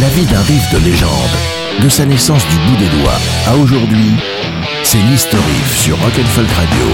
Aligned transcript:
La 0.00 0.08
vie 0.08 0.24
d'un 0.26 0.40
riff 0.40 0.72
de 0.72 0.78
légende, 0.78 1.10
de 1.80 1.88
sa 1.88 2.04
naissance 2.04 2.42
du 2.48 2.56
bout 2.56 2.76
des 2.78 2.88
doigts 2.98 3.18
à 3.46 3.54
aujourd'hui, 3.54 4.10
c'est 4.82 4.98
l'History 4.98 5.42
Riff 5.42 5.82
sur 5.82 5.96
Rock'n'Folk 6.00 6.48
Radio. 6.48 6.86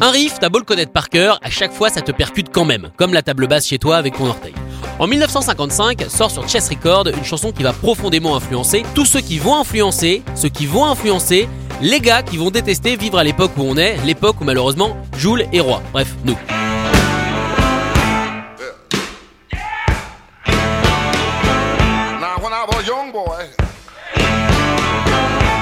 Un 0.00 0.10
riff, 0.12 0.34
t'as 0.38 0.48
beau 0.48 0.58
le 0.58 0.64
connaître 0.64 0.92
par 0.92 1.08
cœur, 1.08 1.40
à 1.42 1.50
chaque 1.50 1.72
fois 1.72 1.88
ça 1.88 2.00
te 2.00 2.12
percute 2.12 2.50
quand 2.52 2.64
même, 2.64 2.90
comme 2.96 3.12
la 3.12 3.22
table 3.22 3.48
basse 3.48 3.66
chez 3.66 3.78
toi 3.78 3.96
avec 3.96 4.16
ton 4.16 4.26
orteil. 4.26 4.54
En 5.00 5.08
1955, 5.08 6.04
sort 6.08 6.30
sur 6.30 6.48
Chess 6.48 6.68
Record 6.68 7.08
une 7.08 7.24
chanson 7.24 7.50
qui 7.50 7.64
va 7.64 7.72
profondément 7.72 8.36
influencer 8.36 8.84
tous 8.94 9.06
ceux 9.06 9.20
qui 9.20 9.38
vont 9.38 9.56
influencer, 9.56 10.22
ceux 10.36 10.48
qui 10.48 10.66
vont 10.66 10.84
influencer, 10.84 11.48
les 11.80 11.98
gars 11.98 12.22
qui 12.22 12.36
vont 12.36 12.50
détester 12.50 12.94
vivre 12.94 13.18
à 13.18 13.24
l'époque 13.24 13.50
où 13.56 13.62
on 13.62 13.76
est, 13.76 13.96
l'époque 14.04 14.40
où 14.40 14.44
malheureusement 14.44 14.96
Joule 15.18 15.44
est 15.52 15.60
roi. 15.60 15.82
Bref, 15.92 16.14
nous. 16.24 16.36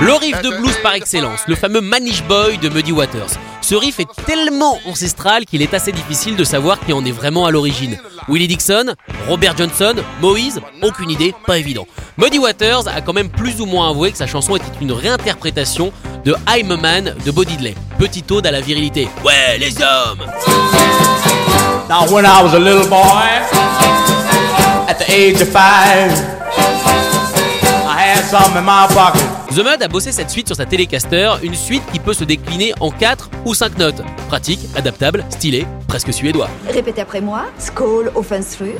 Le 0.02 0.12
riff 0.14 0.42
de 0.42 0.50
blues 0.50 0.76
par 0.82 0.94
excellence, 0.94 1.40
le 1.46 1.54
fameux 1.54 1.80
Manish 1.80 2.22
Boy 2.24 2.58
de 2.58 2.68
Muddy 2.68 2.92
Waters. 2.92 3.30
Ce 3.62 3.74
riff 3.74 4.00
est 4.00 4.24
tellement 4.26 4.78
ancestral 4.86 5.46
qu'il 5.46 5.62
est 5.62 5.72
assez 5.72 5.92
difficile 5.92 6.36
de 6.36 6.44
savoir 6.44 6.78
qui 6.80 6.92
en 6.92 7.04
est 7.04 7.12
vraiment 7.12 7.46
à 7.46 7.50
l'origine. 7.50 7.98
Willie 8.28 8.48
Dixon, 8.48 8.94
Robert 9.28 9.56
Johnson, 9.56 9.94
Moïse, 10.20 10.60
aucune 10.82 11.10
idée, 11.10 11.34
pas 11.46 11.58
évident. 11.58 11.86
Muddy 12.18 12.38
Waters 12.38 12.88
a 12.88 13.00
quand 13.00 13.14
même 13.14 13.30
plus 13.30 13.60
ou 13.60 13.66
moins 13.66 13.90
avoué 13.90 14.12
que 14.12 14.18
sa 14.18 14.26
chanson 14.26 14.56
était 14.56 14.66
une 14.80 14.92
réinterprétation 14.92 15.92
de 16.24 16.34
I'm 16.48 16.70
a 16.70 16.76
Man 16.76 17.14
de 17.24 17.30
Bo 17.30 17.44
Diddley. 17.44 17.74
Petit 17.98 18.24
ode 18.30 18.46
à 18.46 18.50
la 18.50 18.60
virilité. 18.60 19.08
Ouais, 19.24 19.56
les 19.58 19.74
hommes 19.80 20.20
Now, 21.88 22.06
when 22.12 22.24
I 22.26 22.42
was 22.42 22.54
a 22.54 22.58
little 22.58 22.86
boy, 22.88 23.40
at 24.88 24.98
the 24.98 25.10
age 25.10 25.40
of 25.40 25.48
five, 25.48 26.39
The 29.50 29.58
Mud 29.58 29.82
a 29.82 29.88
bossé 29.88 30.12
cette 30.12 30.30
suite 30.30 30.46
sur 30.46 30.54
sa 30.54 30.64
Telecaster, 30.64 31.32
une 31.42 31.54
suite 31.54 31.82
qui 31.92 31.98
peut 31.98 32.14
se 32.14 32.22
décliner 32.22 32.72
en 32.78 32.90
4 32.90 33.28
ou 33.44 33.54
5 33.54 33.76
notes. 33.78 34.00
Pratique, 34.28 34.60
adaptable, 34.76 35.24
stylé, 35.30 35.66
presque 35.88 36.12
suédois. 36.12 36.48
Répétez 36.72 37.00
après 37.00 37.20
moi. 37.20 37.46
Skål 37.58 38.12
offensfru. 38.14 38.74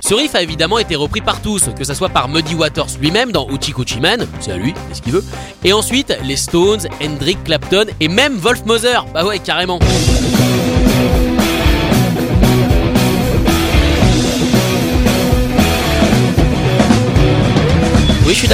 Ce 0.00 0.14
riff 0.14 0.34
a 0.34 0.42
évidemment 0.42 0.78
été 0.78 0.94
repris 0.94 1.22
par 1.22 1.40
tous, 1.40 1.70
que 1.76 1.84
ce 1.84 1.94
soit 1.94 2.10
par 2.10 2.28
Muddy 2.28 2.54
Waters 2.54 2.98
lui-même 3.00 3.32
dans 3.32 3.48
Uchi 3.48 3.72
Kuchi 3.72 4.00
Man, 4.00 4.26
c'est 4.40 4.52
à 4.52 4.56
lui, 4.56 4.74
c'est 4.88 4.96
ce 4.96 5.02
qu'il 5.02 5.12
veut, 5.12 5.24
et 5.64 5.72
ensuite 5.72 6.16
les 6.22 6.36
Stones, 6.36 6.86
Hendrix, 7.02 7.38
Clapton 7.44 7.86
et 8.00 8.08
même 8.08 8.36
Wolf 8.36 8.64
Mother, 8.66 9.06
bah 9.14 9.24
ouais 9.24 9.38
carrément. 9.38 9.78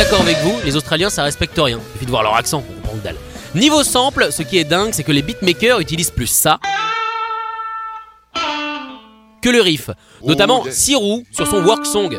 D'accord 0.02 0.22
avec 0.22 0.38
vous, 0.38 0.58
les 0.64 0.74
Australiens 0.74 1.10
ça 1.10 1.22
respecte 1.22 1.56
rien, 1.56 1.78
il 1.78 1.92
suffit 1.92 2.06
de 2.06 2.10
voir 2.10 2.24
leur 2.24 2.34
accent 2.34 2.60
comprendre 2.60 2.98
que 2.98 3.04
dalle. 3.04 3.16
Niveau 3.54 3.84
sample, 3.84 4.28
ce 4.32 4.42
qui 4.42 4.58
est 4.58 4.64
dingue, 4.64 4.90
c'est 4.92 5.04
que 5.04 5.12
les 5.12 5.22
beatmakers 5.22 5.78
utilisent 5.78 6.10
plus 6.10 6.26
ça 6.26 6.58
que 9.40 9.48
le 9.48 9.60
riff, 9.60 9.90
notamment 10.24 10.62
Oh. 10.66 10.70
Sirou 10.70 11.24
sur 11.30 11.46
son 11.46 11.62
work 11.64 11.86
song. 11.86 12.18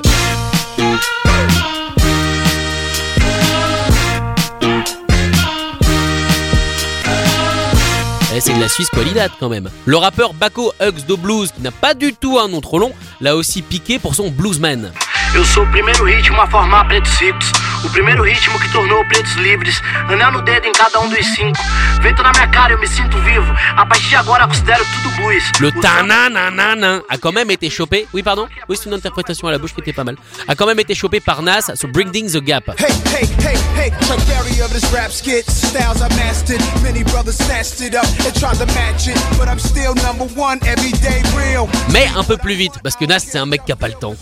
Eh, 8.36 8.40
c'est 8.40 8.54
de 8.54 8.60
la 8.62 8.70
Suisse 8.70 8.90
qualidad 8.90 9.30
quand 9.40 9.50
même. 9.50 9.70
Le 9.86 9.98
rappeur 9.98 10.34
Baco 10.34 10.74
Hugs 10.82 11.06
do 11.06 11.18
Blues, 11.18 11.52
qui 11.52 11.62
n'a 11.62 11.72
pas 11.72 11.94
du 11.94 12.14
tout 12.14 12.40
un 12.40 12.48
nom 12.48 12.62
trop 12.62 12.80
long, 12.80 12.92
l'a 13.22 13.36
aussi 13.36 13.62
piqué 13.62 14.00
pour 14.00 14.16
son 14.16 14.30
Bluesman. 14.30 14.92
Eu 15.36 15.44
sou 15.46 15.64
o 15.64 15.66
primeiro 15.72 16.04
ritmo 16.06 16.40
a 16.42 16.48
formar 16.48 16.88
pretos 16.88 17.18
ricos. 17.18 17.52
O 17.84 17.90
primeiro 17.90 18.24
ritmo 18.24 18.58
que 18.60 18.72
tornou 18.72 19.06
pretos 19.08 19.34
livres. 19.36 19.82
Anel 20.08 20.32
no 20.32 20.42
dedo 20.42 20.66
em 20.66 20.72
cada 20.72 21.00
um 21.02 21.10
dos 21.10 21.26
cinco. 21.36 21.60
Feito 22.02 22.24
na 22.24 22.32
minha 22.32 22.48
cara, 22.48 22.74
eu 22.74 22.80
me 22.80 22.88
sinto 22.88 23.18
vivo. 23.20 23.54
A 23.76 23.86
partir 23.86 24.10
de 24.10 24.16
agora 24.16 24.48
considero 24.48 24.84
tudo 24.86 25.16
blues. 25.18 25.44
Le 25.60 25.68
O 25.68 25.82
tananananan 25.82 27.04
a 27.10 27.18
quand 27.18 27.34
même 27.34 27.52
été 27.52 27.70
chopé. 27.70 28.08
Oui, 28.14 28.24
pardon 28.24 28.48
Oui, 28.70 28.78
c'est 28.78 28.90
une 28.90 28.96
interprétation 28.96 29.48
à 29.48 29.52
la 29.52 29.58
bouche 29.58 29.74
qui 29.74 29.82
était 29.82 29.94
pas 29.94 30.04
mal. 30.04 30.16
A 30.48 30.56
quand 30.56 30.66
même 30.66 30.80
été 30.80 30.96
chopé 30.96 31.20
par 31.20 31.42
Nas 31.42 31.76
sur 31.76 31.90
Bringing 31.90 32.30
the 32.32 32.42
Gap. 32.42 32.70
Hey, 32.80 32.92
hey, 33.14 33.28
hey, 33.40 33.58
hey, 33.78 33.92
like 34.10 34.26
Barry 34.28 34.62
of 34.62 34.72
this 34.72 34.90
rap 34.94 35.12
skit. 35.12 35.50
Styles 35.50 36.02
I 36.02 36.10
mastered. 36.16 36.62
Many 36.82 37.04
brothers 37.04 37.38
snatched 37.38 37.82
it 37.82 37.96
up 37.96 38.08
and 38.26 38.34
tried 38.40 38.58
to 38.60 38.66
match 38.74 39.08
it. 39.08 39.18
But 39.38 39.48
I'm 39.50 39.60
still 39.60 39.94
number 39.96 40.26
one, 40.40 40.60
everyday 40.66 41.22
real. 41.36 41.68
Mais 41.92 42.08
un 42.16 42.24
peu 42.24 42.38
plus 42.38 42.56
vite, 42.56 42.74
parce 42.82 42.96
que 42.96 43.06
Nas, 43.06 43.20
c'est 43.20 43.38
un 43.38 43.46
mec 43.46 43.66
qui 43.66 43.72
a 43.72 43.76
pas 43.76 43.88
le 43.88 43.96
temps. 43.96 44.16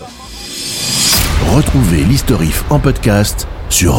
Retrouvez 1.49 2.05
l'History 2.05 2.45
Riff 2.45 2.71
en 2.71 2.79
podcast 2.79 3.47
sur. 3.69 3.91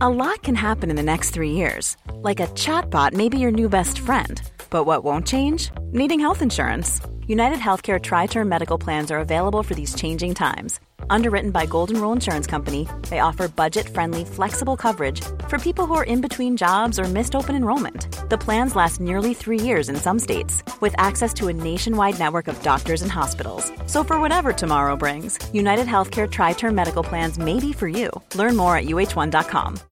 A 0.00 0.08
lot 0.08 0.42
can 0.42 0.54
happen 0.54 0.90
in 0.90 0.96
the 0.96 1.02
next 1.02 1.30
three 1.30 1.50
years. 1.50 1.96
Like 2.22 2.40
a 2.40 2.46
chatbot 2.54 3.12
may 3.12 3.28
be 3.28 3.38
your 3.38 3.50
new 3.50 3.68
best 3.68 3.98
friend. 3.98 4.40
But 4.70 4.86
what 4.86 5.04
won't 5.04 5.26
change? 5.26 5.70
Needing 5.92 6.20
health 6.20 6.40
insurance. 6.40 7.00
United 7.26 7.58
Healthcare 7.58 8.00
Tri 8.00 8.26
Term 8.26 8.48
Medical 8.48 8.78
Plans 8.78 9.10
are 9.10 9.18
available 9.18 9.62
for 9.62 9.74
these 9.74 9.94
changing 9.94 10.34
times. 10.34 10.80
Underwritten 11.10 11.50
by 11.50 11.66
Golden 11.66 12.00
Rule 12.00 12.12
Insurance 12.12 12.46
Company, 12.46 12.88
they 13.10 13.20
offer 13.20 13.48
budget 13.48 13.88
friendly, 13.88 14.24
flexible 14.24 14.76
coverage 14.76 15.20
for 15.48 15.58
people 15.58 15.86
who 15.86 15.94
are 15.94 16.04
in 16.04 16.20
between 16.20 16.56
jobs 16.56 16.98
or 16.98 17.04
missed 17.04 17.34
open 17.34 17.54
enrollment. 17.54 18.06
The 18.28 18.38
plans 18.38 18.76
last 18.76 19.00
nearly 19.00 19.34
three 19.34 19.60
years 19.60 19.88
in 19.88 19.96
some 19.96 20.18
states, 20.18 20.62
with 20.80 20.94
access 20.98 21.32
to 21.34 21.48
a 21.48 21.52
nationwide 21.52 22.18
network 22.18 22.48
of 22.48 22.62
doctors 22.62 23.02
and 23.02 23.10
hospitals. 23.10 23.72
So, 23.86 24.04
for 24.04 24.20
whatever 24.20 24.52
tomorrow 24.52 24.96
brings, 24.96 25.38
United 25.52 25.86
Healthcare 25.86 26.30
Tri 26.30 26.52
Term 26.52 26.74
Medical 26.74 27.02
Plans 27.02 27.38
may 27.38 27.60
be 27.60 27.72
for 27.72 27.88
you. 27.88 28.10
Learn 28.34 28.56
more 28.56 28.76
at 28.76 28.84
uh1.com. 28.84 29.87